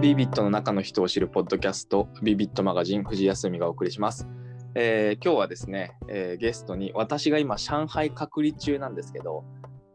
[0.00, 4.28] ビビットの中の人を知るポッドキャストビビットマガジン藤休みがお送りします、
[4.76, 9.44] えー今日はですね、えーゲストに私が今上海隔離中なんですけど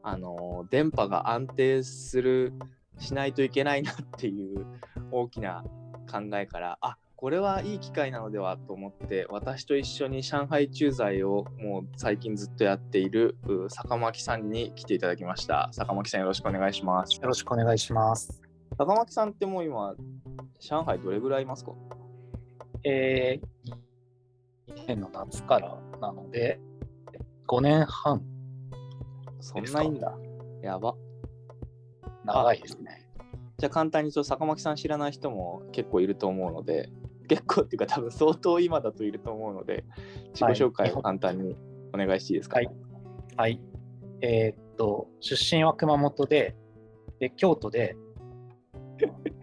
[0.01, 2.51] あのー電波が安定する
[2.99, 4.65] しないといけないなっていう
[5.11, 5.63] 大きな
[6.11, 13.37] 考えからあこれはいい機会なのではと思って私と一緒に上海駐在をもう最近ずっとやっている
[13.69, 15.69] 坂巻さんに来ていただきました。
[15.71, 17.15] 坂巻さんよろしくお願いします。
[17.15, 18.52] よろしくお願いします。
[18.77, 19.95] 坂巻さんってもう今
[20.59, 21.73] 上海どれぐらいいますか？
[22.83, 26.59] えー、2年の夏からなので、
[27.47, 28.21] 5年半、
[29.39, 30.13] そんないんだ。
[30.61, 30.95] やば。
[32.25, 33.09] 長いですね。
[33.57, 36.89] じゃあ簡単にちょっと坂巻さん知らない人も結構いると思うので
[37.29, 39.85] 結構っていうか多分相当今だといると思うので
[40.33, 41.55] 自己紹介を簡単に
[41.93, 42.69] お願いしていいですか、はい。
[43.37, 43.61] はい。
[44.21, 46.55] えーっと、出身は熊本で、
[47.19, 47.95] で京都で、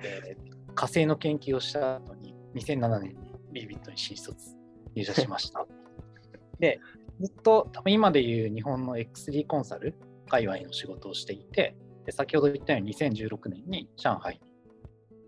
[0.03, 4.57] えー火星の研究をした後に、2007年にビビットに新卒
[4.95, 5.67] 入社しました。
[6.59, 6.81] で、
[7.21, 9.95] ずっと多分今でいう日本の X3 コンサル
[10.29, 11.77] 界隈の仕事をしていて、
[12.07, 14.41] で先ほど言ったように2016年に上海に、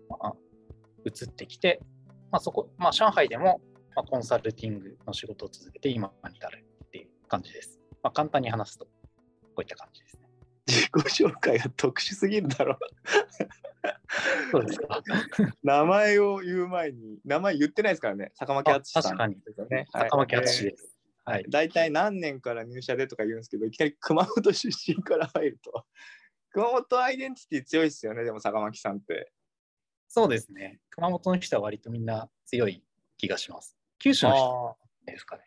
[0.09, 0.33] まあ、
[1.05, 1.81] 移ってきて、
[2.31, 3.61] まあ、そこ、まあ、上海でも、
[3.95, 7.79] まあ、コンサルティングの仕事を続けて今に至るっていう感じです。
[8.01, 8.91] まあ、簡単に話すと、こ
[9.57, 10.02] ういった感じ。
[10.67, 10.89] 自己
[11.23, 12.77] 紹介が特殊すぎるだろ
[14.51, 15.01] そうですか。
[15.63, 19.37] 名前を言う前に名前言ってないですからね坂巻敦さんあ確かに
[19.91, 20.95] 坂巻敦です。
[21.25, 21.45] はい。
[21.49, 25.85] 大体何年から入社でとか言うんですけどいきなり熊本出身から入ると
[26.51, 29.31] 熊本アイデンティティ強いですよねでも坂巻さんって
[30.15, 30.79] そうですね。
[30.91, 32.83] 熊本の人は割とみんな強い
[33.17, 33.75] 気がします。
[33.97, 34.77] 九州の人
[35.11, 35.43] ですかね。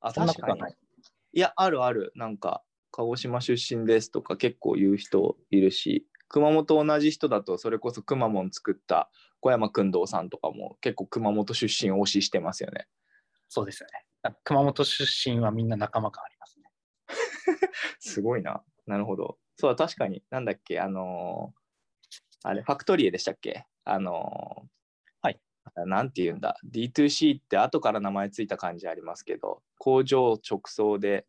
[0.00, 0.76] あそんなことはない。
[1.32, 2.12] いや、あるある。
[2.14, 2.62] なんか、
[2.96, 9.10] 鹿児島出身ですとか結構言う人いるし、熊本同じ人だと、それこそくまモン作った
[9.40, 12.88] 小山君堂さんとかも結構熊本出身推ししてますよね。
[13.48, 14.34] そうですよね。
[14.44, 16.70] 熊本出身はみんな仲間感ありますね。
[18.00, 18.64] すごいな。
[18.86, 19.38] なるほど。
[19.56, 23.66] そうだ、確かに、なんだっけ、あのーあれ、ファクトリエでしたっけ？
[23.84, 24.66] あのー
[25.20, 25.40] はい。
[25.86, 31.26] なんて言うんだ？D2C って後から名前ついた感じありますけど、工場直送で、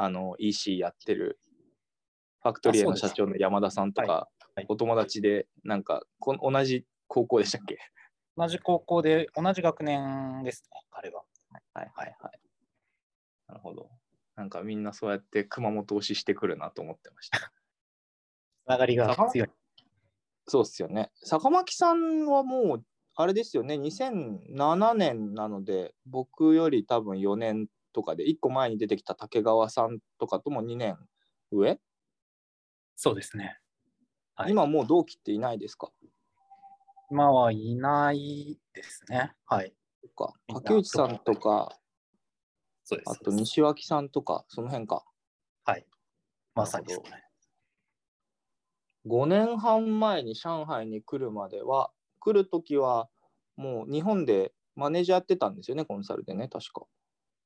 [0.00, 1.40] あの、EC やってる、
[2.40, 4.28] ファクトリエの社長の山田さんとか、は
[4.62, 7.78] いお友達で、なんかこん、同じ高校でしたっけ？
[8.36, 11.22] 同じ高校で同じ学年ですね、彼は。
[11.74, 12.40] はいはいはい。
[13.46, 13.88] なるほど。
[14.34, 17.38] なんかみんなそうやって熊本推ししてくるなと思ってました。
[18.66, 19.48] つながりが強い。
[20.46, 21.12] そうっすよね。
[21.22, 22.84] 坂巻さんはもう、
[23.14, 30.96] あれですよね、2007年なので、僕より多分4年とかで、1個前に出てきた竹川さんとかとも2年
[31.50, 31.80] 上、
[32.96, 33.58] そうですね。
[34.34, 35.90] はい今もう同期っていないですか？
[37.10, 39.32] 今はいないですね。
[39.46, 39.74] はい。
[40.02, 41.76] とか竹内さんとか、
[42.84, 43.10] そうです。
[43.10, 45.04] あと西脇さんとか、その辺か。
[45.64, 45.86] はい。
[46.54, 47.24] まさにそうね。
[49.06, 51.90] 5年半前に上海に来るまでは、
[52.20, 53.08] 来るときは
[53.56, 56.86] もう日本でマネージャーやってたんですよね、コンサルでね、確か。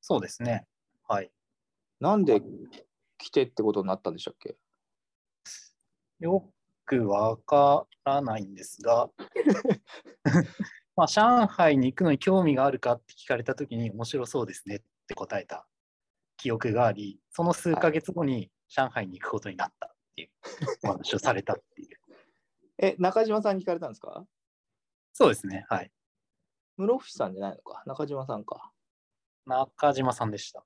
[0.05, 0.67] そうですね。
[1.07, 1.31] はい。
[2.01, 2.41] なんで
[3.17, 4.57] 来てってことになったんでしたっけ？
[6.19, 6.51] よ
[6.85, 9.09] くわからないんですが、
[10.97, 15.65] まあ、上海に行くのに興味があるかって聞かれたときに面白そうですねって答えた
[16.35, 20.29] 記憶があり、その数ヶ月後に上海に行くことになったっていう
[20.83, 21.97] お話をされたっていう。
[22.77, 24.27] え、中島さんに聞かれたんですか？
[25.13, 25.65] そうですね。
[25.69, 25.93] はい。
[26.75, 27.83] 室伏さんじゃないのか？
[27.85, 28.72] 中島さんか。
[29.45, 30.63] 中島さんでした。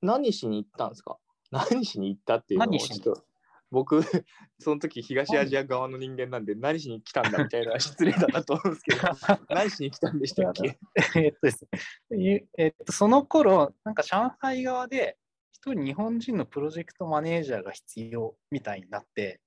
[0.00, 1.18] 何しに行ったんですか？
[1.50, 3.24] 何しに行ったっていうのをちょっと
[3.70, 4.00] 僕
[4.60, 6.78] その時東アジア側の人間なんで何？
[6.78, 9.00] しに来たんだみたいな 失礼だなと思うんですけど
[9.48, 10.78] 何しに来たんでしたっけ？
[11.16, 11.64] えっとです。
[12.10, 15.18] ね、ゆえっと、その頃、なんか上海側で、
[15.52, 19.40] 一人日本人のプロジェクトマネージャーが必要みたいになって、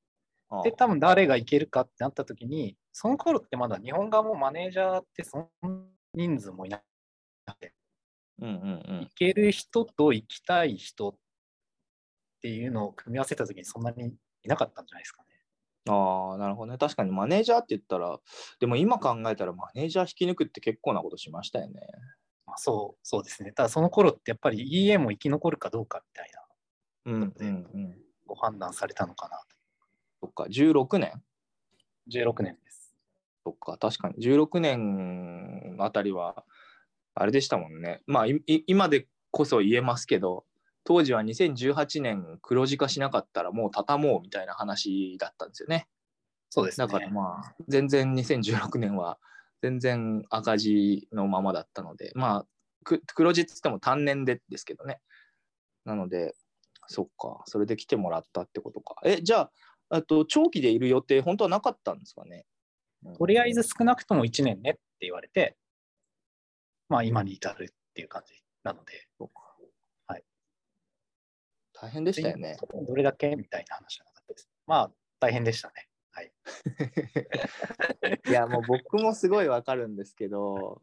[0.49, 5.69] あで、多分誰がいけるかってなった時に、その頃ってまだ日本側もマネージャーってそんな
[6.13, 6.83] 人数もいな
[8.39, 11.15] うんうんうん行ける人と行きたい人っ
[12.41, 14.13] ていうのを組み合わせた時にそんなに
[14.43, 15.27] いなかったんじゃないですかね。
[15.89, 16.77] ああ、なるほどね。
[16.77, 18.19] 確かにマネージャーって言ったら、
[18.59, 21.81] でも今考えたらマネージャー引き抜くって結構なことしましたよね。
[22.45, 23.51] まあ、そう、そうですね。
[23.51, 26.41] ただその頃ってやっぱり EA も生き残るかどうかみたいな
[27.05, 27.97] うんうんうん。
[28.25, 29.39] ご判断されたのかな
[30.21, 31.11] そっか、16年？
[31.11, 32.19] と。
[32.19, 32.95] 16年です。
[33.43, 36.45] そっか、確かに16年あたりは、
[37.13, 38.01] あれでしたもんね。
[38.07, 38.25] まあ、
[38.67, 40.45] 今でこそ言えますけど、
[40.83, 45.87] 当時は2018年黒字化しなかったらもう畳もうみたいな話だったんですよね。
[46.49, 46.87] そうですね。
[46.87, 49.19] だからまあ、全然2016年は
[49.61, 52.47] 全然赤字のままだったので、まあ、
[52.83, 55.01] く黒字っつっても単年でですけどね。
[55.85, 56.35] なので、
[56.87, 58.95] そっか、それで来てもらったってことか。
[59.05, 59.51] え、じゃあ、
[59.89, 62.45] あと長期でいる予定、本当はなかったんですかね？
[63.17, 65.57] とりあえず少なくとも1年ねって言われて、
[66.91, 68.33] まあ今に至るっていう感じ
[68.65, 69.07] なので、
[70.07, 70.23] はい。
[71.71, 72.57] 大変でしたよね。
[72.85, 74.49] どれだけみたいな話じゃなかったです。
[74.67, 74.91] まあ
[75.21, 75.87] 大変でしたね。
[76.11, 76.33] はい。
[78.29, 80.81] いや、もう僕もすごいわかるんですけど、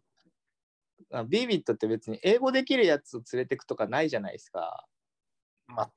[1.10, 4.88] あビービットって別に英語できるやつを連れてくとかないじゃないですか。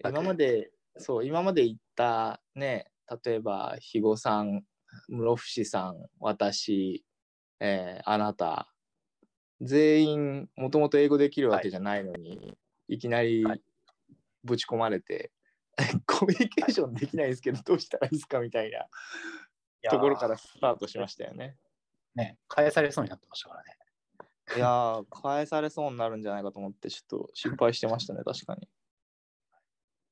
[0.03, 2.91] 今まで、そう、今まで行ったね、
[3.23, 4.65] 例えば、肥後さん、
[5.07, 7.05] 室伏さん、私、
[7.61, 8.73] えーあなた、
[9.61, 13.61] 全員、もともと英語できるわけじゃないのに、い、きなりはい
[14.43, 15.31] ぶち込まれて、
[16.05, 18.87] コミュニケーションできないですけど、どうしたらいいですかみたいな
[19.89, 21.57] ところからスタートしましたよね。
[22.15, 23.77] ね、返されそうになってましたからね。
[24.57, 28.67] いやー、返されそうになるんじゃないかと思って、ちょっと心配してましたね、確かに。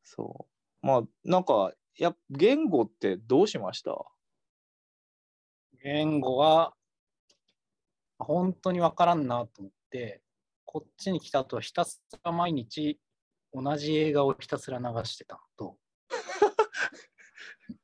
[0.04, 0.48] そ
[0.82, 0.86] う。
[0.86, 4.06] まあ、なんか、やっ言語ってどうしました？
[5.84, 6.74] 言語は
[8.20, 10.22] 本当にわからんなと思って、
[10.66, 13.00] こっちに来た後ひたすら毎日
[13.54, 15.78] 同じ映画をひたすら流してたのと、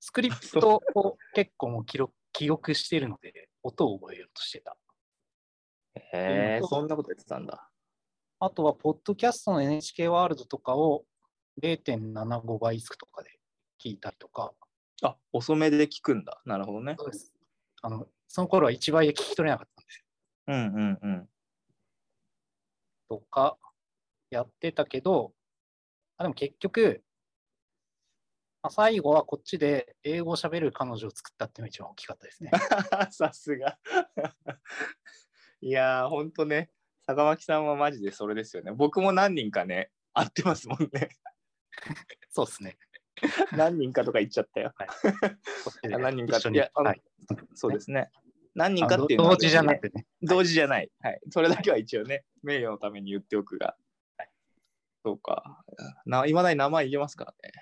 [0.00, 4.76] スクリプトを結構もう記録記憶してるので、音を覚えようとしてた。
[5.94, 7.70] へえうんそんなことやってたんだ。
[8.38, 11.06] あとは、ポッドキャストの NHK ワールドとかを
[11.62, 13.30] 0.75倍速とかで
[13.82, 14.52] 聞いたりとか、
[15.02, 16.42] あ、遅めで聞くんだ。
[16.44, 16.96] なるほどね。
[17.80, 20.04] あのその頃は1倍で聞き取れなかったんですよ。
[20.48, 21.28] うんうんうん。
[23.08, 23.56] とか
[24.30, 25.32] やってたけど、
[26.18, 27.02] あでも結局、
[28.62, 32.50] まあ、最後はこっちで英語を喋る彼女を作ったっていうのが一番大きかったですね。
[33.12, 33.78] さすが。
[35.60, 36.70] いやー、ほんとね、
[37.06, 38.72] 坂巻さんはマジでそれですよね。
[38.72, 41.10] 僕も何人かね、会ってますもんね。
[42.30, 42.76] そうですね。
[43.56, 44.74] 何人かとか言っちゃったよ。
[44.78, 47.02] こっちであ何人か一緒にいやあのはい、
[47.54, 48.10] そうですね。
[48.54, 50.06] 何人かあっていうのは同時じゃなくてね。
[50.22, 50.90] 同時じゃない。
[51.00, 51.20] はい。
[51.30, 53.76] それだけは一応ね、名誉のために言っておくが。
[54.18, 54.30] はい
[55.04, 55.62] そうか。
[56.04, 57.52] な、いまだに名前言えますからね。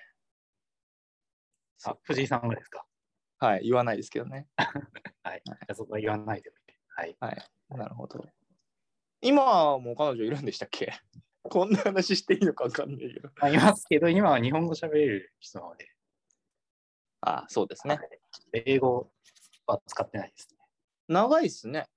[1.85, 2.85] あ藤井さんがですか？
[3.37, 3.65] はい。
[3.65, 4.47] 言わないですけどね。
[5.23, 5.43] はい。
[5.75, 6.75] そこは言わないでおいて。
[6.87, 7.15] はい。
[7.19, 7.77] はい。
[7.77, 8.25] なるほど。
[9.21, 10.91] 今はもう彼女いるんでしたっけ？
[11.49, 13.29] こんな話していいのかわかんないけど。
[13.37, 15.89] まあ、いますけど、今は日本語喋れる人なので、
[17.21, 17.95] あそうですね。
[17.95, 18.19] はい
[18.53, 19.11] 英語
[19.65, 20.57] は使ってないですね。
[21.07, 21.87] 長いっすね。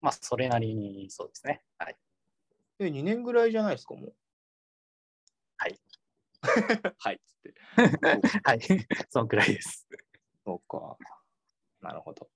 [0.00, 1.62] まあ、それなりにそうですね。
[1.78, 1.96] はい。
[2.78, 4.14] え、2年ぐらいじゃないですか、もう。
[5.56, 5.78] はい。
[6.98, 7.20] はい。
[7.26, 7.54] つって。
[8.42, 8.60] はい。
[9.10, 9.86] そのくらいです。
[10.44, 10.96] そうか。
[11.80, 12.28] なるほど。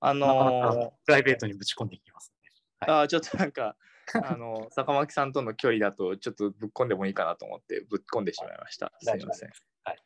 [0.00, 2.50] あのーかプライベートにぶち込んでいきます、ね。
[2.80, 3.76] はいあーちょっとなんか、
[4.24, 8.92] あの、坂巻さんとの距離だと、ちょっとぶっ込んでもいいかなと思って、ぶっ込んでしまいました。
[9.00, 9.50] すいません。
[9.84, 10.02] はい。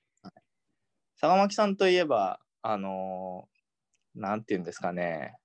[1.17, 3.61] 坂巻さんといえば、あのー
[4.13, 5.37] なんていうんですかね、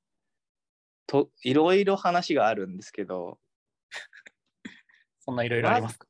[1.06, 3.40] といろいろ話があるんですけど、
[5.20, 6.08] そんないろいろありますか？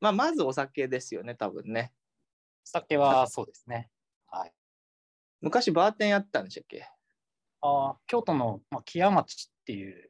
[0.00, 1.92] まあ、まずお酒ですよね、多分ね。
[2.64, 3.90] お酒はそうですね。
[4.28, 4.54] はい。
[5.42, 6.88] 昔バーテンやってたんでしたっけ？
[7.60, 10.09] あー京都の、まあ、木屋町っていうし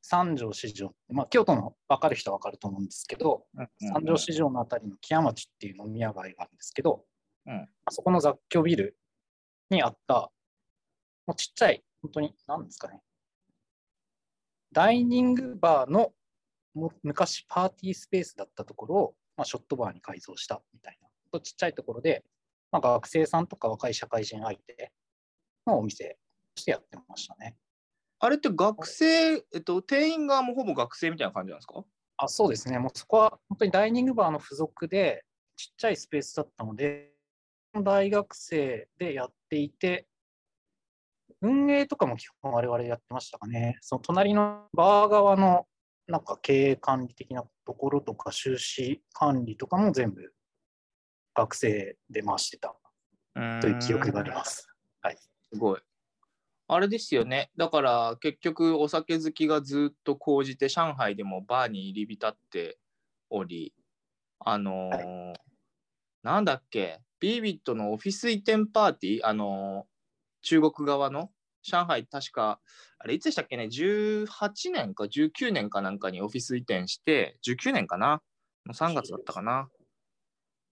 [0.00, 3.44] 三条市場、まあ、京都の分かる人は分かると思うんですけど、
[3.92, 7.04] 三条市場のあたりの木屋町っていう飲み屋街があるんですけど、
[7.46, 7.52] うん。
[7.54, 8.96] まあそこの雑居ビル
[9.70, 10.30] にあった、
[11.26, 13.00] もうちっちゃい、本当に、何ですかね、
[14.72, 16.12] ダイニングバーの
[16.74, 22.24] も昔パーティースペースだったところを、まあ、ショットバーに改造したみたいな、とちっちゃいところで、
[22.70, 24.92] まあ、学生さんとか若い社会人相手
[25.66, 26.18] のお店
[26.54, 27.56] としてやってましたね。
[28.18, 31.84] あれって学生、えっと、店員側もほぼ学生みたいな感じなんですか？
[32.18, 37.12] あそうですね、もうそこは本当にダイニングバーの付属で、ちっちゃいスペースだったので、
[37.82, 40.06] 大学生でやっていて、
[41.42, 43.76] 運営とかも基本我々やってましたかね。
[43.82, 45.66] その隣のバー側の
[46.06, 50.32] なんか経営管理的なところとか、収支管理とかも全部
[51.34, 52.74] 学生で回してた
[53.60, 54.66] という記憶があります。
[55.02, 55.18] はい。
[55.52, 55.80] すごい。
[56.68, 57.50] あれですよね。
[57.56, 62.78] だから結局お酒好きがずっと講じて上海でもバーに入り浸って
[63.30, 63.72] おり、
[64.40, 65.34] あのー
[66.22, 69.96] なんだっけ、ビービットのオフィス移転パーティー、あのー
[70.42, 71.30] 中国側の？
[71.62, 72.60] 上海確か、
[72.98, 78.22] あれいつでしたっけね、18年か19年かなんかにオフィス移転して、19年かな？
[78.66, 79.68] の3月だったかな？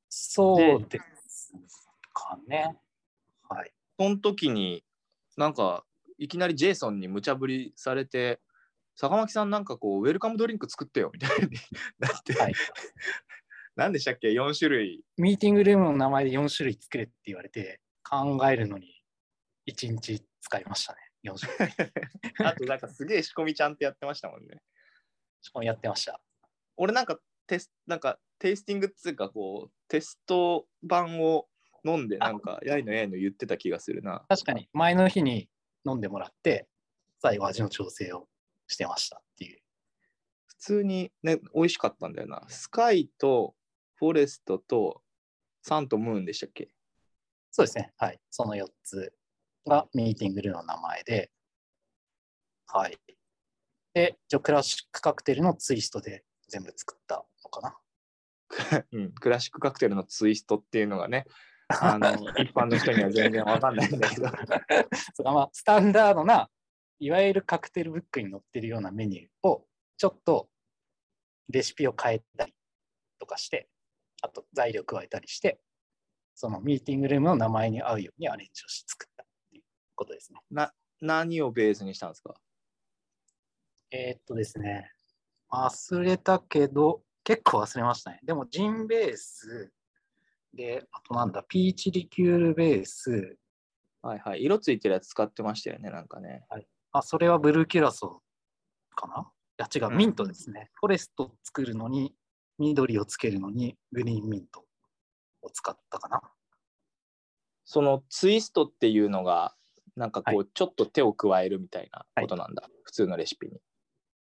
[0.08, 1.52] そうです
[2.12, 2.76] かね。
[3.48, 3.72] はい。
[3.98, 4.84] その時に
[5.36, 5.84] なんか
[6.18, 8.40] いきなりジェイソンに無茶ぶりされて
[8.96, 11.48] 坂巻さんなんかこうウェルカムドリンク作ってよみたいに
[11.98, 12.54] なって、はい
[13.76, 19.02] 何でしたっけ？4種類ミーティングルームの名前で4種類作れって言われて、考えるのに
[19.68, 20.98] 1日使いましたね。
[21.24, 21.74] 4種類。
[22.46, 24.62] あとなんかすげえ仕込みちゃんってやってましたもんね
[25.40, 26.20] しかもやってました。
[26.76, 31.48] 俺なんかテスなんかテイスティングっていうかこうテスト版を
[31.84, 35.48] 飲んでなんかやいのやいの言ってた気がするな確かに前の日に
[35.86, 36.66] 飲んでもらって、
[37.20, 38.26] 最後味の調整を
[38.66, 39.60] してましたっていう。
[40.46, 43.54] 普通にね美味しかったんだよなスカイと
[43.96, 45.02] フォレストと
[45.62, 46.68] サンとムーンでしたっけ？
[47.50, 47.92] そうですね。
[47.98, 48.18] はい。
[48.30, 49.12] その4つ
[49.66, 51.30] がミーティングルームの名前で、
[52.66, 52.98] はい。
[53.94, 57.78] で、一応クラシックカクテルのツイストで全部作ったのかな。
[58.92, 61.26] うん、クラシックカクテルのツイストっていうのがね、
[61.80, 64.28] あの一般の人には全然わかんないんだけど、
[65.14, 66.50] そうまあ、スタンダードな、
[66.98, 69.66] いわゆるカクテルブックに載ってるようなメニューを、
[69.96, 70.48] ちょっと
[71.48, 72.54] レシピを変えたり
[73.18, 73.68] とかして、
[74.22, 75.60] あと材料加えたりして、
[76.34, 79.64] そのミーティングルームの名前に合うようにアレンジをして作ったっていう
[79.94, 80.40] ことですね。
[81.00, 82.34] 何をベースにしたんですか？
[83.90, 84.90] えーっとですね、
[85.50, 88.20] 忘れたけど、結構忘れましたね。
[88.22, 89.72] でも、ジンベース、
[90.54, 93.36] で、あとなんだ、ピーチリキュールベース、
[94.02, 94.42] はいはい。
[94.42, 96.44] 色ついてるやつ使ってましたよね、なんかね。
[96.92, 99.30] あ、それはブルーキュラソーかな？
[99.58, 100.70] いや、違う、うんミントですね。
[100.74, 102.14] フォレスト作るのに、
[102.58, 104.64] 緑をつけるのに、グリーンミント
[105.42, 106.20] を使ったかな。
[107.64, 109.56] そのツイストっていうのが、
[109.96, 113.58] なんかこう、はちょっと手を加えるみたいなことなんだ、普通のレシピに。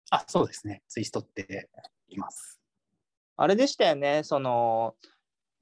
[0.09, 0.81] あ、そうですね。
[0.87, 1.69] ツイストって
[2.09, 2.59] 言います。
[3.35, 4.95] あれでしたよね、その、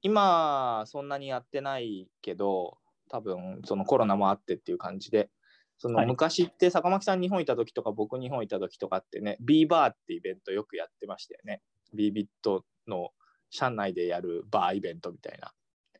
[0.06, 5.30] 今、そんなにやってないけど、多分、そのコロナもあってっていう感じで、
[5.78, 11.60] そのはい昔って坂巻さん日本いた時とか僕日本いた時とかってね B バーってイベントよくやってましたよね
[11.92, 13.10] B ビットの
[13.50, 15.52] 社内でやるバーイベントみたいな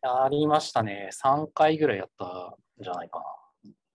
[0.03, 1.11] ありましたね。
[1.13, 3.25] 3回ぐらいやったんじゃないかな。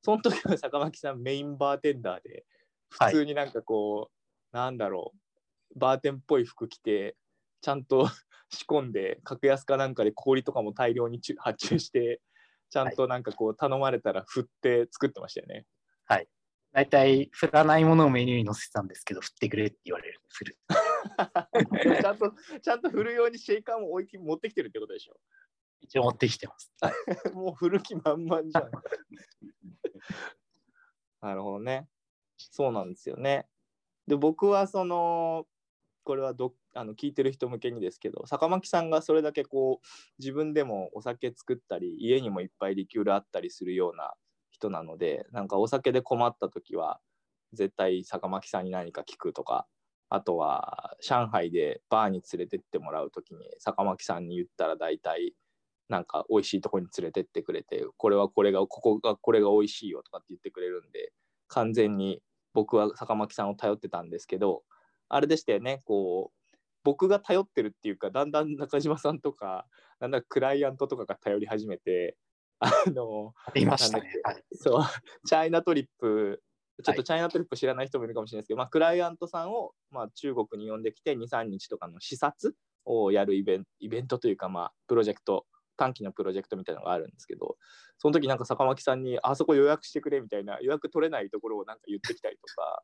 [0.03, 2.45] その時は坂巻さんメインバーテンダーで
[2.89, 4.09] はい普通になんかこ
[4.53, 5.13] う、なんだろ
[5.75, 7.15] うバーテンっぽい服着て
[7.61, 8.09] ちゃんと
[8.51, 12.21] 仕込んで格安かなんかで氷とかも大量に注発注して
[12.69, 15.65] ちゃんとなんかこう頼まれたら振って作ってましたよね。
[16.73, 20.21] 大体、振らないものをメニューに載せてたんですけど、振ってくれって言われる。
[20.29, 20.57] 振る。
[22.01, 25.19] ちゃんとちゃんと振るようにシェイカーも置いて持ってきてるってことでしょ。
[25.81, 26.71] 一応持ってきてます。
[27.35, 28.71] もう振る気満々じゃん。
[31.21, 31.89] なるほどね。
[32.37, 33.49] そうなんですよね。
[34.07, 35.45] で僕はその
[36.03, 39.85] これはどあの聞いてる人向けにですけど坂巻さんがそれだけこう
[40.19, 44.13] 自分でもお酒作ったり家にもいっぱいリキュールあったりするような
[44.51, 46.99] 人なのでなんかお酒で困った時は
[47.53, 49.65] 絶対坂巻さんに何か聞くとか
[50.09, 55.33] あとは上海でバーに連れてってもらう時に坂巻さんに言ったら大体
[55.89, 61.11] なんか美味しいとこに連れてってくれてこれはこれがここがこれが美味しいよとかって言ってくれるんで
[61.47, 62.21] 完全に
[62.53, 64.63] 僕は坂巻さんを頼ってたんですけど
[65.09, 66.40] あれでしたよねこう
[66.83, 69.65] 僕が頼ってるっていうかだんだん中島さんとか
[69.99, 72.17] だんだんクライアントとかが頼り始めて
[72.59, 74.09] あのありましたね。
[74.23, 74.43] はい。
[74.53, 74.83] そう
[75.27, 76.41] チャイナトリップ
[76.83, 85.45] ちょっはいとチャイナトリップ知らない人もいるかもしれないですけど、まあ、クライアントさんを、まあ、中国に呼んできて23日とかの視察をやるイベンイベントというか、まあ、プロジェクト
[85.77, 87.55] 短期のプロジェクトみたいなのがあるんですけど
[87.97, 92.81] その時なんか坂巻さんにあそこ予約してくれみたいな予約取れないところをなんか言ってきたりとか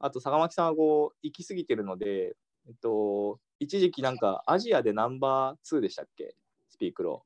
[0.00, 2.36] あと坂巻さんはこう行き過ぎてるので、
[2.68, 6.34] えっと、一時期なんかアジアでナンバー2でしたっけ？
[6.68, 7.24] スピークロ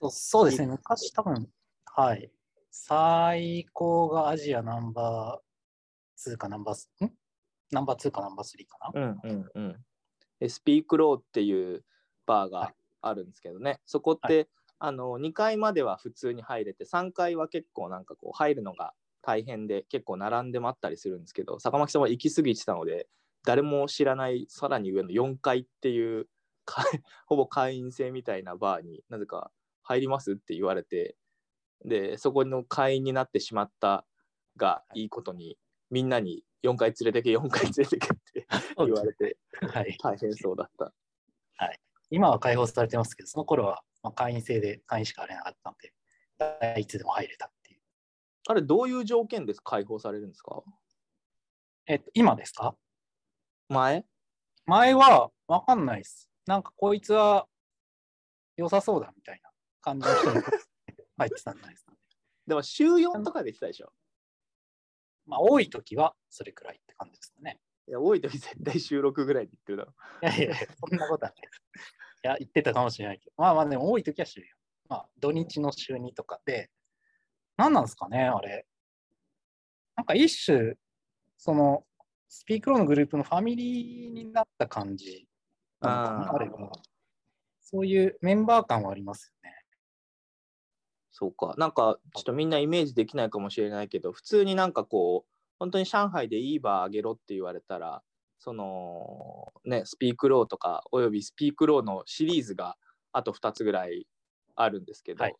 [0.00, 0.66] そうそうですね。
[0.66, 1.48] 昔多分、
[1.86, 2.30] はい。
[2.70, 7.10] 最高がアジアナンバー2かナンバース、ん？
[7.70, 9.76] ナンバー2かナンバー3かな、うんうんうん。
[10.40, 11.84] でスピークローっていう
[12.26, 14.44] バーがあるんですけどね、そこって、は
[14.80, 23.08] あの2階までは普通に入れて3階は結構なんかこう入るのが大変で結構並んで待ったりするんですけど坂巻さんは行き過ぎてたので
[23.48, 26.28] 誰も知らないさらに上の4階っていう
[26.66, 26.82] か
[27.26, 29.50] ほぼ会員制みたいなバーになぜか
[29.82, 31.16] 入りますって言われて
[31.82, 34.06] でそこの会員になってしまった
[34.56, 39.96] がいいことにみんなに4階連れてけ4階連れてけって言われてはい。
[39.98, 40.92] 大変そうだった。
[42.10, 45.76] 今は開放されてますけど、その頃はまあ会員制で会員しか入れなかったの
[46.74, 47.80] で、いつでも入れたっていう。
[48.48, 50.62] あれどういう条件で解放されるんですか？
[51.86, 52.76] えっと、今ですか？
[53.68, 54.04] 前？
[54.66, 54.94] 前？
[54.94, 56.28] はわかんないです。
[56.46, 57.46] なんかこいつは
[58.56, 60.42] 良さそうだみたいな感じの人に
[61.18, 61.98] 入ってたんじゃないですかね。
[62.46, 63.92] でも週4とかできたでしょ？
[65.26, 67.60] まあ、多い時はそれくらいって感じですかね。
[67.86, 69.94] いや、多い時絶対収録ぐらいで言ってるだろ。
[70.22, 70.56] いやいや
[70.88, 71.40] そんなことはない。
[71.40, 71.46] い
[72.22, 74.44] や、言ってたかもしれないけど、まあまあでも多い時は週4。
[74.88, 76.70] まあ、土日の週2とかで、
[77.58, 78.66] 何なんですかね、あれ。
[79.96, 80.76] なんか一種、
[81.36, 81.86] その、
[82.28, 85.26] スピークローのグループのファミリーになった感じ
[85.80, 86.70] あーあれば。
[87.60, 89.56] そういうメンバー感はありますよね。
[91.10, 91.54] そうか。
[91.58, 98.02] なんか、ちょっとみんなイメージできないかもしれないけど、普通になんかこう、本当に上海でいいバーあげろって言われたら、
[98.38, 102.76] その、ね、スピークローとか、およびスピークローのシリーズが
[103.12, 104.06] あと2つぐらい
[104.54, 105.34] あるんですけど、はい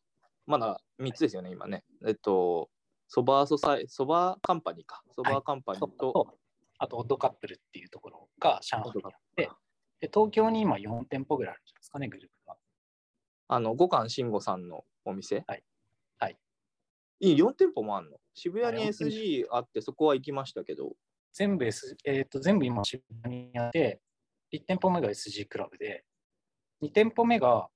[0.48, 1.84] まだ3つですよね、今ね。
[2.06, 2.70] えっと、
[3.06, 5.02] ソバーソサイ、ソバーカンパニーか。
[5.14, 6.38] ソバーカンパニーと、と、
[6.78, 9.50] あと、オッドカップルっていうところが上海にあって、
[10.00, 12.56] で東京に今4店舗ぐらいあるんじゃないですかね、グループが。
[13.48, 15.42] あの、五感慎吾さんのお店？
[15.46, 15.64] はい
[16.18, 16.38] はい。
[17.20, 18.18] いい、4店舗もあんの？
[18.34, 20.92] 渋谷に SG あって、そこは行きましたけど、
[21.32, 24.00] 全部、S えー、と全部今渋谷にあって、
[24.52, 26.04] 1店舗目が SG クラブで、
[26.82, 27.68] 2店舗目が、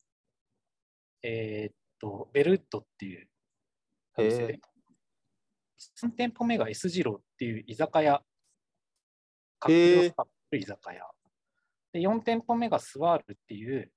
[1.23, 3.29] えーっと、ベルウッドっていう
[4.17, 4.61] お店へで、
[6.01, 8.23] 3店舗目が S 字ローっていう居酒屋、
[9.63, 11.07] カクテルを使ってる居酒屋。
[11.93, 13.93] で、4店舗目がスワールっていう、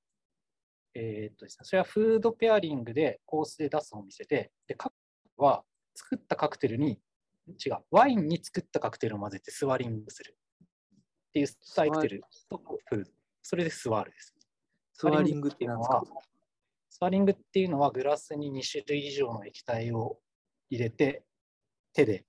[0.94, 5.64] えーっとですね、それはフードペアリングでコースで出すお店で、で、カクテルは
[5.96, 7.00] 作ったカクテルに、
[7.48, 13.12] 違う、ワインに作ったカクテルを混ぜてスワリングするっていうスタイルテルとフード。
[13.42, 14.36] それでスワールです。
[14.94, 16.04] スワーリングって何ですか？
[16.90, 20.18] スワリングっていうのはグラスに2種類以上の液体を
[20.70, 21.24] 入れて
[21.94, 22.26] 手で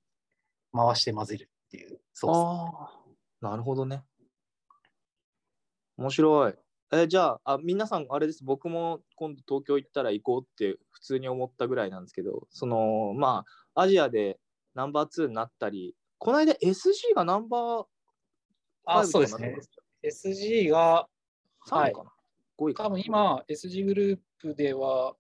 [0.74, 3.05] 回して混ぜるっていうソーああ、
[3.40, 4.04] なるほどね。
[5.96, 6.54] 面白い。
[6.92, 13.44] えじゃああ、皆さん、あれです、僕も今度東京行ったら行こうって普通に思ったぐらいなんですけど、その、ま
[13.74, 14.38] あ、アジアで
[14.74, 17.86] ナンバー2になったり、この間 SG がナンバー
[18.84, 19.56] あ5そうですね。
[20.02, 21.08] SG が、
[21.66, 22.12] 3はい位かな、
[22.58, 25.16] ?5 位か多分今 SG グループでは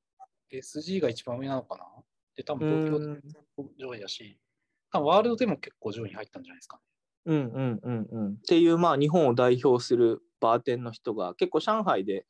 [0.52, 1.84] SG が一番上なのかな？
[2.36, 3.22] で、多う分東ん
[3.56, 4.38] 京上位だし、
[4.92, 6.82] 多分ワールドでも結構上位に入ったんじゃないですかね。
[7.26, 8.32] うんうんうんうん。
[8.34, 12.24] っていう、まあ、日本を代表するバーテンの人が結構上海で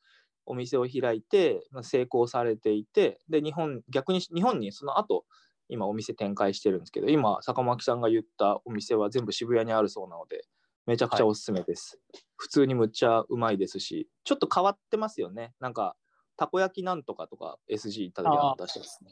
[0.45, 5.25] お店を開いて、まあ、成功されていて、で、日本、逆に日本にその後、
[5.69, 10.45] 今お店展開してるんですけど、今、坂巻さんが言ったお店は全部渋谷にあるそうなので、
[10.85, 11.99] めちゃくちゃおすすめです。
[12.37, 15.53] 普通にむっちゃうまいですし、ちょっと変わってますよね。
[15.59, 15.95] なんか、
[16.37, 19.11] たこ焼きなんとかとか SG 行った時あったしすね。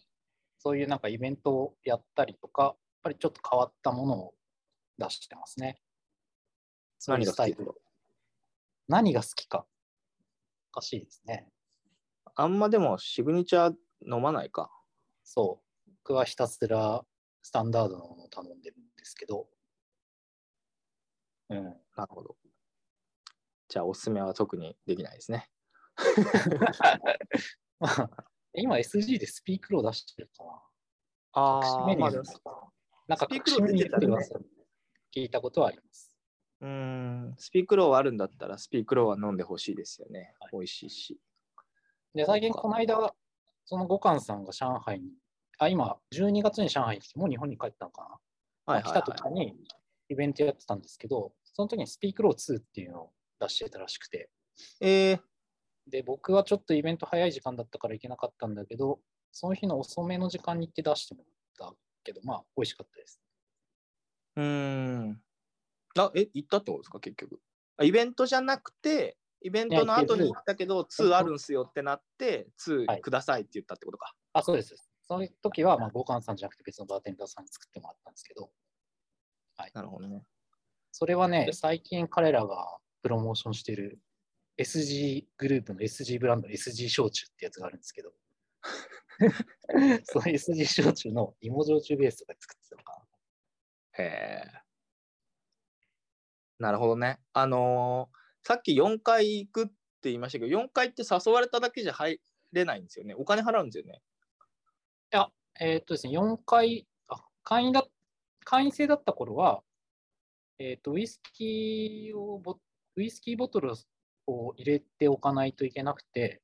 [0.59, 4.33] そういうなんかイベントをやったりとか、やっぱりちょっと変わったものを
[4.97, 5.77] 出してますね。
[7.07, 7.55] 何が好き
[8.87, 9.65] 何が好きか。
[10.71, 11.47] おかしいですね。
[12.35, 13.75] あんまでもシグニチャー
[14.15, 14.71] 飲まないか。
[15.23, 15.91] そう。
[16.03, 17.03] 僕はひたすら
[17.41, 19.47] スタンダードのものを頼んでるんですけど。
[21.49, 21.63] うん。
[21.63, 21.79] なる
[22.09, 22.35] ほど。
[23.67, 25.49] じゃあ、おすすめは特にできないですね。
[27.79, 28.09] まあ、
[28.53, 30.61] 今 SG でスピークロー出してるかな。
[31.37, 32.23] あ隠しメニューでも
[33.07, 34.39] なんかスピークロー出てたねって噂
[35.15, 36.11] 聞いたことはあります。
[36.61, 40.33] うーん、スピークローあるんだったら、スピークローは飲んでほしいですよね。
[40.39, 41.19] はい美味しいし。
[42.13, 43.13] で、最近この間、
[43.65, 45.11] その五冠さんが上海に、
[45.57, 48.19] あ、今、12月に上海に来て、もう日本に帰ったのか
[48.67, 48.73] な？
[48.73, 49.55] はいはい、来たはい時に
[50.09, 54.29] イベントやってたんですけど、その時にスピークロー2っていうのを出してたらしくて、
[54.81, 55.19] えー、
[55.87, 58.99] で、僕はちょっとイベント早い時間だったから行けなかったんだけど、
[59.31, 61.23] その日の遅めの時間に行って出しても
[61.59, 63.24] らったけど、まあ、美味しかったです。
[64.35, 65.21] うーん。
[65.97, 67.39] あ、え、行ったってことですか、結局。
[67.77, 74.13] あイベントじゃなくて、イベントの後に行ったけど、2あるんすよってなって、2はいくださいって言ったってことか。
[74.33, 74.75] あ、そうです。
[75.07, 78.49] その時は、まあ、五冠さんじゃなくて別のバーテンダーさんに作ってもらったんですけど、
[79.73, 80.23] なるほどね。
[80.91, 83.99] それはね、最近彼らがプロモーションしている
[84.57, 88.13] SG グループの SG ブランド SG 焼酎ってやつがあるんですけど、
[90.05, 92.64] その SG 焼酎の芋焼酎ベースとかで作って
[93.97, 94.65] へえ。
[96.59, 97.19] なるほどね。
[97.33, 103.15] あのーさっき4回行くって言いましたけど、4回って誘われただけじゃ入れないんですよね。
[103.15, 104.01] お金払うんですよね。
[105.11, 105.31] な。
[105.59, 107.87] えーっとですね、4回、あ会員だ、
[108.43, 109.63] 会員制だった頃は、
[110.59, 112.59] えーっと、ウイスキーをボ、
[112.95, 113.73] ウイスキーボトル
[114.27, 116.41] を入れておかないといけなくて、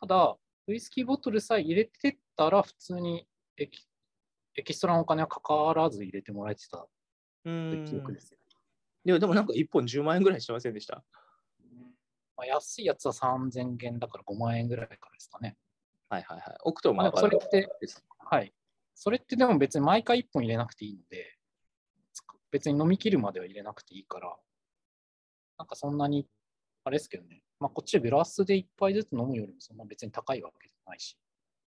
[0.00, 0.36] ただ、
[0.68, 3.26] ウイスキーボトルさえ入れてったら、普通に
[4.56, 6.86] エキストラのお金はかからず入れてもらえてた
[7.84, 8.38] 記憶ですよ。
[9.04, 11.04] いや、でもなんか1本10万円ぐらいしてませんでした。
[12.36, 15.56] まあ、安いやつは3000元だから5万円ぐらいからですかね。
[16.08, 16.56] はいはいはい。
[16.64, 17.68] 奥ともまあでもそれって
[18.18, 18.52] はい。
[18.94, 21.36] それってでも別に毎回1本入れなくていいので、
[22.50, 24.34] 別に飲み切るまでは入れなくていいから、
[25.58, 26.26] なんかそんなに、
[26.84, 31.16] あれですけどね、まあこっちでグラスで1杯ずつ飲むよりもそんな別に高いわけじゃないし、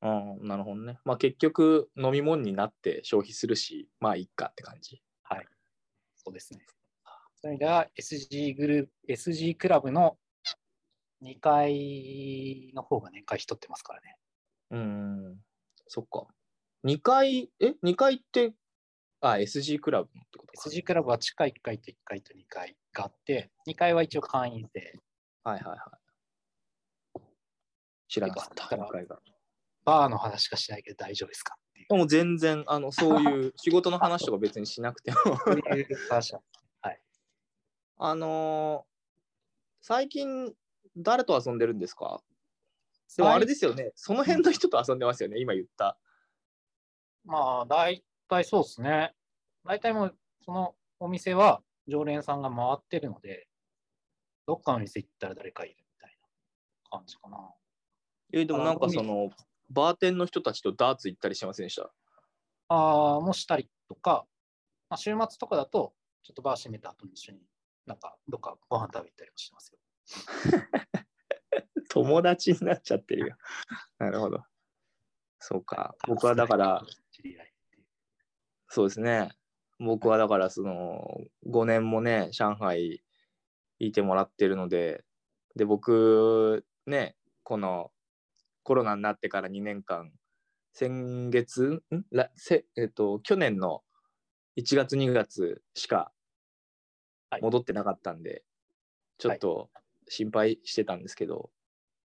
[0.03, 0.09] う
[0.45, 0.99] ん、なるほどね。
[1.05, 5.03] まあ結局飲み物になって消費するし、まあいいかって感じ。
[5.23, 5.47] はい。
[6.17, 6.61] そうですね。
[7.37, 10.17] それでは SG グループ、SG クラブの
[11.23, 14.17] 2階の方が年会費取ってますからね。
[14.71, 15.37] うん、
[15.87, 16.27] そっか。
[16.85, 18.55] 2階、え ?2 階って、
[19.21, 20.69] あ、SG クラブのってことか。
[20.69, 24.99] SG クラブは地下1階と1階と2階があって、2階は一応会員制。
[25.45, 25.99] はいはいは
[27.17, 27.21] い。
[28.09, 28.69] 知らなかった。
[29.87, 30.09] だから2階が。
[30.09, 31.95] バーの話しかしないけど大丈夫ですかっていう。
[31.95, 35.17] もう全然、あの、そういう仕事の話とか別にしなくても。
[35.23, 35.63] そうい
[37.99, 38.97] あのー
[39.83, 40.53] 最近、
[40.97, 42.21] 誰と遊んでるんですか？
[43.17, 45.97] でもあれですよね、その辺の人と遊んでますよね、今言った。
[47.25, 49.15] まあ、大体そうですね。
[49.65, 53.49] 大体もう、そのお店は常連さんが回ってるので、
[54.47, 56.19] どっかの店行ったら誰かいるみたい
[56.91, 57.55] な感じかな。
[58.33, 59.31] えでもなんかあその、
[59.71, 61.91] バーテンの人たちとダーツ行ったりしてませんでした？
[62.69, 64.27] ああ、もしたりとか、
[64.89, 67.39] まあ、週末とかだと、ちょっとバー閉めた後に一緒に
[67.87, 69.79] なんかどっかご飯食べ行ったりもしてますよ。
[71.89, 73.37] 友達になっちゃってるよ。
[73.99, 74.43] なるほど。
[75.39, 75.95] そうか。
[76.07, 76.83] 僕はだから。
[78.69, 79.31] そうですね。
[79.79, 83.03] 僕はだから、その、5年もね、上海
[83.79, 85.05] いてもらってるので、
[85.55, 87.93] で、僕、ね、この
[88.67, 90.11] コロナになってから2年間、
[90.73, 92.03] 先月、ん？
[92.11, 93.85] らせえっと、去年の
[94.57, 96.11] 1月、2月しか
[97.31, 98.43] はい戻ってなかったんで、
[99.19, 99.71] ちょっと
[100.09, 101.51] 心配してたんですけど、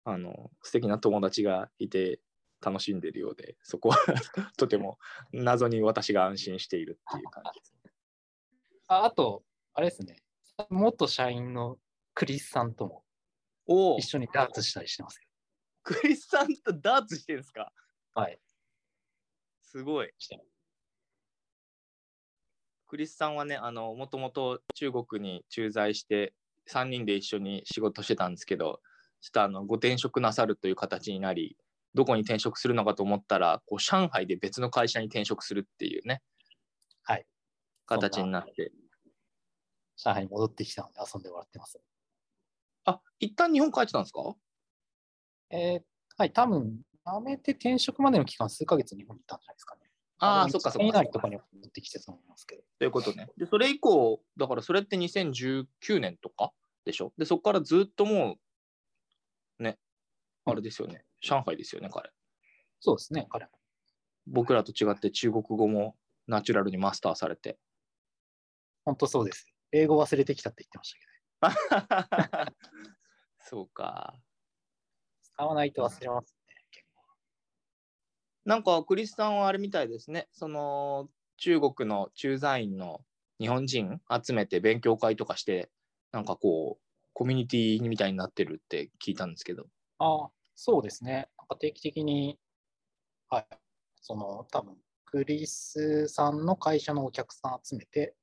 [0.05, 2.21] あの、素敵な友達がいて
[2.65, 3.97] 楽しんでるようで、そこは
[4.57, 4.99] とても
[5.33, 7.93] 謎に私が安心しているっていう感じですね。
[8.87, 10.23] ああと、あれですね、
[10.71, 11.81] 元社員の
[12.15, 13.05] クリスさんとも
[13.99, 15.24] 一緒にダーツしたりしてますよ。
[15.85, 17.73] クリスさんとダーツしてるんですか？
[18.15, 18.41] はい。
[19.63, 20.13] すごい。
[20.19, 20.41] して
[22.87, 26.35] クリスさんはね、あの、もともと中国に駐在して、
[26.67, 28.81] 3人で一緒に仕事してたんですけど、
[29.21, 31.57] ちょっとあの、ご転職なさるという形になり、
[31.95, 36.23] どこに転職するのかと思ったら、こう、上海で別の会社に転職するっていうね、
[37.03, 37.27] はい。
[37.87, 38.73] 形になって。
[39.97, 41.81] 上海に戻ってきたので遊んでもらってます。
[42.85, 44.35] あ、一旦日本帰ってたんですか？
[45.55, 45.83] えー
[46.17, 49.81] はい、多分、辞めて転職までの期間、数ヶ月日本にいたんじゃないですかね。
[50.19, 52.63] ああ、そっかそっかとかには戻ってきてたと思いますけど。
[52.79, 53.29] ということね。
[53.37, 56.53] で、それ以降、だからそれって2019年とか
[56.85, 57.13] でしょ？
[57.19, 58.37] で、そこからずっとも
[59.59, 59.79] う、ね、
[60.45, 61.05] あれですよね。
[61.21, 62.11] 上海ですよね、彼。
[62.81, 63.51] そうですね、彼も。
[64.27, 67.59] 僕らと違って中国語もナチュラルにマスターされて。
[68.85, 69.47] 本当そうです。
[69.73, 70.95] 英語忘れてきたって言ってまし
[71.43, 72.53] たけど、
[73.45, 74.15] そうか。
[75.35, 77.17] 使わないと忘れますね、言語は
[78.45, 80.29] なんか、クリスさんはあれみたいですね。
[80.33, 83.05] その、中国の駐在員の
[83.41, 85.71] 日本人集めて勉強会とかして、
[86.13, 89.67] なんかこう、コミュニティみたいになってるって聞いたんですけど。
[89.99, 91.29] ああ、そうですね。
[91.39, 92.39] なんか定期的に、
[93.29, 93.47] はい、
[94.01, 98.15] その、多分クリスさんの会社のお客さん集めて、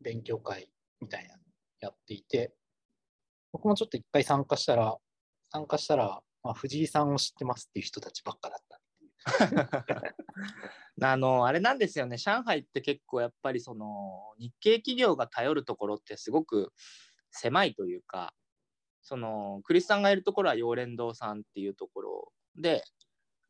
[0.00, 1.42] 勉強会みたいなの
[1.80, 2.54] やっていて、
[3.52, 4.96] 僕もちょっと一回参加したら、
[5.50, 8.80] 参加したら、まあ、藤井さんを知ってますっていう人たちばっかだった。
[11.02, 12.18] あの、あれなんですよね。
[12.18, 16.72] 上海って結構やっぱりその日系企業が頼るところってすごく
[17.32, 18.32] 狭いというか、
[19.02, 22.84] そのクリスさんがいるところは陽連堂さんっていうところで、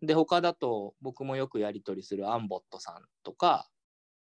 [0.00, 3.68] で、他だと僕もよくやり取りするアンボットさんとか、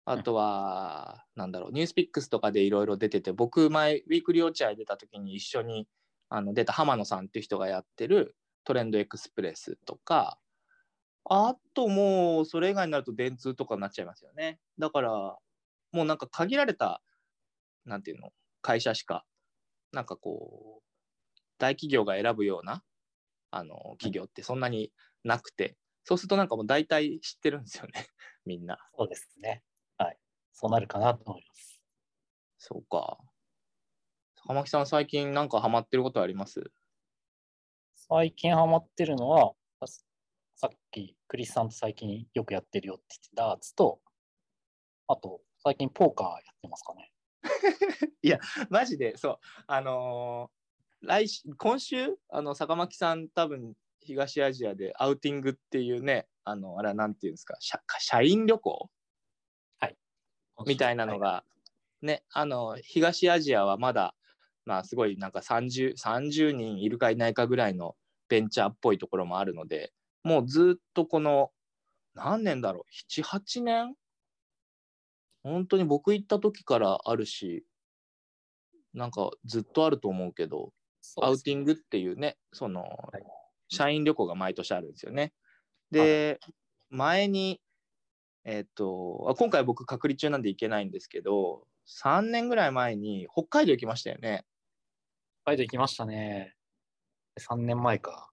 [0.04, 5.88] あとは、なんだろう、ニュースピックスとかでいろいろ出てて、僕前、ウィークリー落合出た時に一緒に
[6.30, 10.38] あの出た浜野さんっていう人がやってるトレンドエクスプレスとか、
[11.24, 14.60] あともうそれ以外になると電通とかになっちゃいますよね。
[14.78, 15.10] だから
[15.92, 17.02] もうなんか限られた、
[17.86, 19.26] なんていうの、会社しか、
[19.92, 20.84] なんかこう、
[21.58, 22.84] 大企業が選ぶような
[23.50, 24.92] あの企業ってそんなに
[25.24, 28.06] なくて、そうするとなんかもう大体知ってるんですよね、
[28.46, 28.78] みんな。
[28.96, 29.62] そうですね。
[29.98, 30.18] はい。
[30.52, 31.80] そうなるかなと思います。
[32.58, 33.18] そうか。
[34.46, 36.70] 浜木さん、最近なんかハマってることあります？
[38.12, 39.52] 最近ハマってるのは、
[39.86, 39.86] さ
[40.56, 44.00] さっきクリスさんと最近よくやってるよって言ってたダーツと、
[45.06, 47.12] あと最近ポーカーやってますかね。
[48.68, 58.90] マジで、そう、あのー来週、今週、あの、坂巻さん多分東アジアでアウティングっていうね、あの、あれはなんていうんですか、社社員旅行？
[60.66, 61.44] みたいなのが、
[62.02, 64.16] ね、あの、東アジアはまだ、
[64.64, 67.96] まあ、すごいなんか30、30人いるかいないかぐらいの
[68.30, 69.92] ベンチャーっぽいところもあるので、
[70.24, 71.50] もうずっとこの、
[72.14, 73.94] 何年だろう、7、8年？
[75.42, 77.66] 本当に僕行った時からあるし、
[78.94, 80.72] なんかずっとあると思うけど、
[81.20, 83.22] アウティングっていうね、その、はい
[83.70, 85.32] 社員旅行が毎年あるんですよね。
[85.90, 86.40] で、
[86.90, 87.60] 前に、
[88.44, 94.44] えっと、あ今回僕隔離中なんで行けないんですけど、3年ぐらい前に北海道行きましたよね。
[95.44, 96.54] 北海道行きましたね。
[97.40, 98.10] 3年前か。
[98.10, 98.30] はい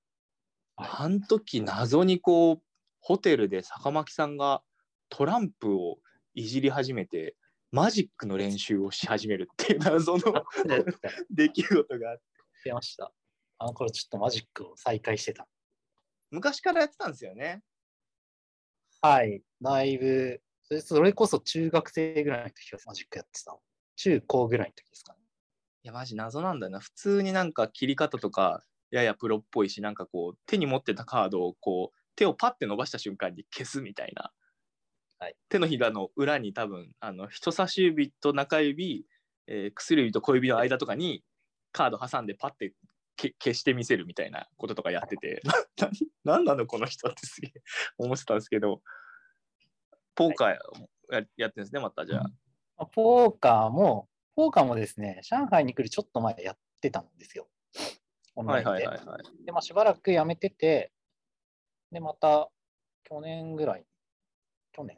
[0.80, 2.62] あの時謎にこう、
[3.00, 4.62] ホテルで坂巻さんが
[5.10, 5.98] トランプを
[6.36, 7.36] いじり始めて、
[7.72, 10.46] マジックの練習をし始めるっていう 謎の
[11.32, 12.18] 出来事があっ
[12.64, 13.12] て、ました。
[13.58, 15.48] あの頃ちょっとマジックを再開してた。
[16.30, 17.64] 昔からやってたんですよね。
[19.02, 19.42] はい。
[19.62, 23.62] だいぶ、それそれこそ中学生ぐらいの時はマジックやってたの。
[23.96, 25.20] 中高ぐらいの時ですかね。
[25.84, 26.80] いや、マジ謎なんだよな。
[26.80, 34.32] 普通になんか切り方とか、ややプロっぽいし、なんかこう、手に持ってたカードをこう、手をパッて伸ばした瞬間に消すみたいな。
[35.20, 39.06] はい手のひらの裏に多分、あの人差し指と中指、
[39.48, 41.24] えー薬指と小指の間とかに
[41.72, 42.74] カード挟んでパッて
[43.16, 45.42] け消してみせるみたいなこととかやってて、
[46.24, 47.62] ななんなのこの人ってすげえ
[47.98, 48.82] 思ってたんですけど、
[50.16, 50.58] ポーカーや
[51.12, 52.24] やってるんですね、またじゃあ。
[52.24, 52.32] ま
[52.78, 57.48] あポーカーも、ポーカーもですね、上海に来るちょっと前やってたんですよ。
[58.38, 58.70] オンラはいインで。
[58.70, 59.46] はいはいはい。
[59.46, 60.92] で、まあ、しばらくやめてて、
[61.92, 62.50] で、また
[63.04, 63.86] 去年ぐらい、
[64.72, 64.98] 去年？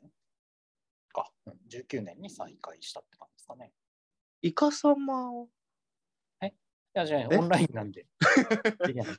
[1.14, 3.72] か、うん、19年に再開したって感じですかね。
[4.42, 5.48] イカ様を？
[6.96, 7.38] いや、じゃあ、え？
[7.38, 8.08] オンラインなんで。
[8.92, 9.10] いや、ち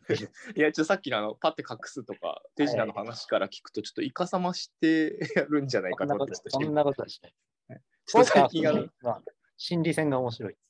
[0.64, 7.34] ょっとさっきのあの、パッて隠すとか、手品の話から聞くと、ちょっとイカ様してやるんじゃないかと思って、そんなことはしない。
[8.06, 8.88] ちょっと最近あの
[9.56, 10.69] 心理戦が面白いっていう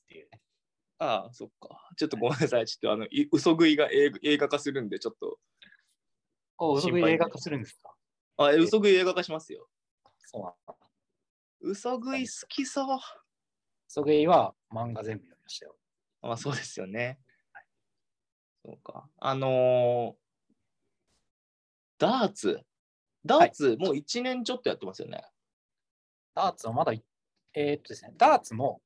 [1.03, 1.89] ああ、そっか。
[1.97, 2.67] ちょっとごめんなさい。
[2.67, 5.39] ちょっとあの、い嘘食いが映映画化するんで、ちょっと。
[6.59, 7.95] お、嘘食い映画化するんですか？
[8.37, 9.67] あ、え嘘食い映画化しますよ。
[10.19, 10.75] そうなんだ。
[11.61, 12.99] 嘘食い好きそう。
[13.89, 15.75] 嘘食いは漫画全部読みましたよ。
[16.21, 17.19] まあ、そうですよね。
[18.63, 19.09] そうか。
[19.17, 20.21] あのー
[21.97, 22.61] ダーツ。
[23.25, 25.23] ダーツ、もう1年ちょっとやってますよね。
[26.33, 27.03] ダーツはまだい、
[27.53, 28.81] えーっとですね、ダーツも、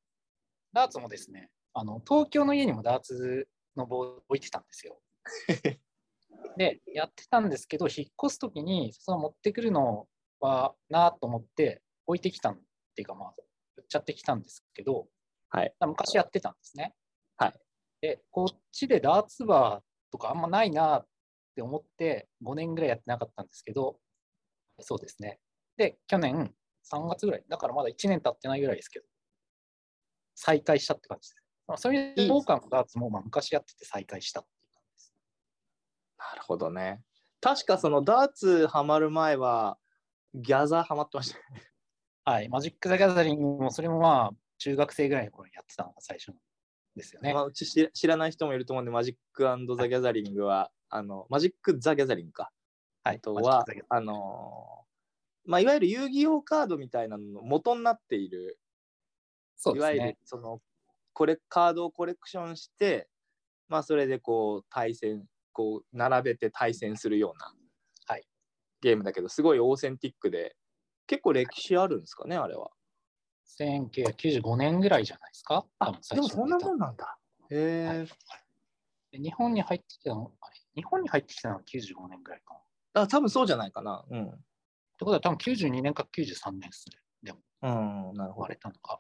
[0.74, 4.98] ダーツもですね、あの、東京の家にもダーツの棒を置いてたんですよ。
[6.58, 10.08] で、やってたんですけど、引っ越すときに、その持ってくるの
[10.40, 12.62] はなと思って置いてきたんっ
[12.96, 13.36] ていうか、まあ、
[13.76, 15.08] 売っちゃってきたんですけど、
[15.50, 16.96] はい昔やってたんですね。
[17.38, 17.54] はい。
[18.00, 21.08] で、こっちでダーツバーとかあんまないなっ
[21.56, 24.00] て思って、5年ぐらいやってなかったんですけど、
[24.80, 25.42] そうですね。
[25.76, 26.56] で、去年
[26.90, 29.06] 3月ぐらい、だからまだ1年経ってないぐらいですけど、
[30.36, 31.45] 再開したって感じです。
[31.68, 35.14] まあ、そういういいですポーカーのダーツもまあ昔やってて再開したっていう感じです。
[36.18, 37.02] なるほどね。
[37.42, 39.78] 確かそのダーツハマる前は、
[40.34, 41.64] ギャザーハマってましたね。
[42.26, 42.50] はい。
[42.50, 46.36] マジック・ザ・ギャザリングも、それもまあ、中学生ぐらいの頃にやってたのが最初
[46.96, 47.34] ですよね。
[47.34, 49.44] まあ、うち知知らない人もいると思うんで、マジック
[49.78, 52.52] ザ・ギャザリングは、あの、マジック・ザ・ギャザリングか。
[53.04, 53.18] はい。
[53.18, 54.86] あとはあのー
[55.46, 58.60] まあ、いわゆる遊戯王カードみたいなのの元になっている、
[59.56, 60.18] そういわゆる。
[60.24, 60.60] その
[61.16, 63.08] これカードをコレクションして、
[63.70, 65.24] まあ、それでこう対戦
[65.54, 67.54] こう並べて対戦するような、
[68.06, 68.28] はい
[68.82, 70.56] ゲームだけどすごいオーセンティックで
[71.08, 72.70] 結構歴史あるんですかねあれは。
[73.60, 75.66] 1995年ぐらいじゃないですか？
[75.80, 77.18] 多分最でもそんなもんなんだ。
[77.50, 78.08] へえ、はい
[79.12, 82.60] で日本に入ってきたの、あれ日本に入ってきたのは95年ぐらいかな。
[82.60, 84.04] っあ多分そうじゃないかな。
[84.10, 84.26] うん。
[84.30, 84.36] て
[85.00, 86.98] ことは多分92年か93年ですね。
[87.24, 88.56] でも、うん、なるほど生まれ。
[88.58, 89.00] たのが。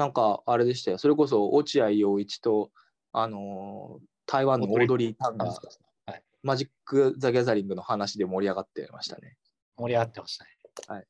[0.00, 0.96] なんかあれでしたよ。
[0.96, 2.70] それこそ落合陽一と、
[3.12, 6.22] あのー台湾のオードリー・タンがはい。
[6.42, 9.36] マジック・ザ・ギャザリングの話で盛り上がってましたね。
[9.76, 11.04] 盛り上がってましたね。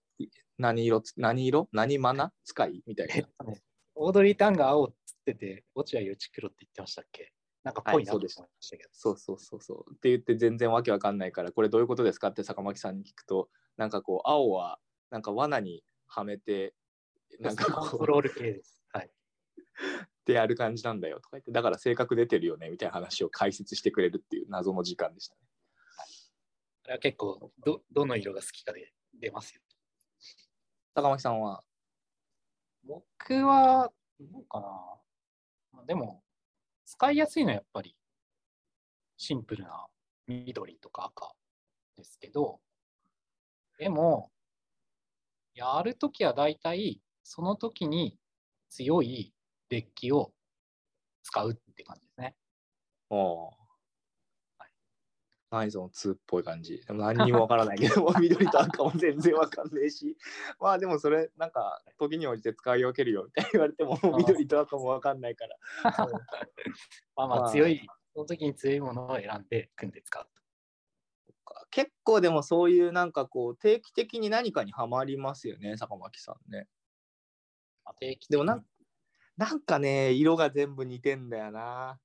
[0.58, 1.68] 何色つ、何色？
[1.70, 2.32] 何マナ？
[2.44, 3.14] 使いみたいな。
[3.16, 3.60] えっとね、
[3.94, 7.30] オードリー・タンが青っつってて、落合陽一黒って言ってましたっけ？
[7.62, 8.88] なんかぽいなと思いましたけど。
[8.92, 9.92] そうそうそうそう。
[9.94, 14.78] って言って全然わけわかんないから、これどういうことですかって坂巻さんに聞くと、なんかこう、青は
[15.10, 16.74] なんか罠にはめて、
[17.38, 18.79] なんかコントロール系です。
[19.80, 20.10] はい。
[20.20, 25.40] ってやる感じなんだよとか言って、だから性格出てるよねみたいな話を解説してくれるっていう謎の時間でしたね。
[26.84, 29.62] あれは結構ど、どの色が好きかで出ますよ。
[30.94, 31.62] 坂巻さんは、
[32.84, 34.66] 僕は、どうかな。
[35.72, 36.22] まあでも、
[36.84, 37.96] 使いやすいのはやっぱり、
[39.16, 39.86] シンプルな
[40.26, 41.32] 緑とか赤
[41.96, 42.60] ですけど、
[43.78, 44.30] でも、
[45.54, 48.18] やるときは大体、その時に
[48.68, 49.32] 強い
[49.70, 50.32] デッキを
[51.22, 52.36] 使うって感じですね。
[53.08, 53.60] おー
[55.50, 56.80] 何その2っぽい感じ。
[56.86, 60.16] でも 何にもわからないけど、 緑と赤も全然わかんねえし、
[60.60, 65.56] まあでもそれ、なんか、時に応じて使い分けるよみたいに言われても、緑と赤もわかんないから。
[66.06, 70.30] うんまあままああ強い、その時に強いものを選んで組んで使うと。
[71.72, 76.68] 結構でもそういうなんかこう、定期的に何かにはまりますよね、坂巻さんね。
[77.84, 78.64] まあ定期でもなん
[79.40, 81.98] なんかね、色が全部似てんだよな。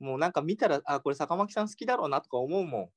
[0.00, 2.90] もうなんか見たら、あ、これ坂巻さん好きだろうなとか思うもん。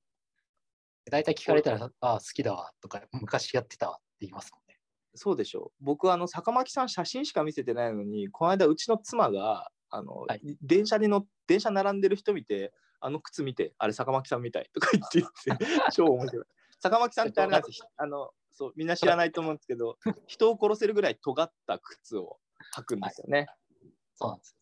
[1.12, 4.80] 大体聞かれたら、ああ、好きだわとか、昔やってたわって言いますもんね。
[5.13, 16.46] そうでしょ僕あの坂巻さん写真しか見せてないのにこの間うちの妻があの、はい電車に乗っ電車並んでる人見てあの靴見てあれ坂巻さんみたいとか言って言って超面白い
[16.80, 22.38] 坂巻さんってあれなんですよあのそうみんな知らないと思うんですけど人を殺せるぐらい尖った靴を
[22.76, 23.48] 履くんですよね
[24.17, 24.58] そうなんですよ。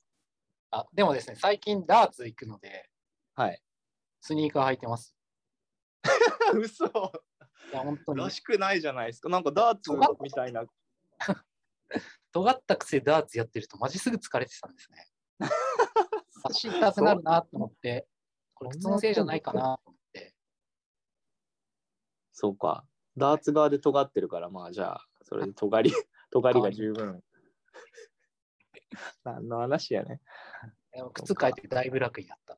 [0.72, 2.90] あ、でもですね、最近ダーツ行くので、
[3.36, 3.62] はい
[4.22, 5.16] スニーカー履いてます。
[6.56, 6.90] 嘘い
[7.72, 8.30] や、本当にら。
[8.30, 9.92] しくないじゃないですかなんかダーツ
[10.22, 10.66] みたいな
[12.32, 15.08] 尖った癖でダーツやってると、マジすぐ疲れてたんですね。
[16.44, 18.08] 足痛くなるなと思って、
[18.54, 20.36] これ靴のせいじゃないかなと思って。
[22.34, 25.94] そうかダーツ側で尖ってるからまあじゃあそれで尖り
[26.32, 27.24] 尖りが十分
[29.24, 30.22] 何の話やね
[31.14, 32.58] 靴変えてだいぶ楽になった。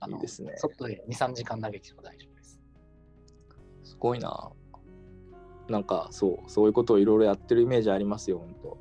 [0.00, 2.60] あのいいですね外で2、3時間投げても大丈夫です。
[3.84, 4.52] すごいな。
[5.68, 8.78] なんかそう、そういうことをいろいろやってるイメージありますよ、本当。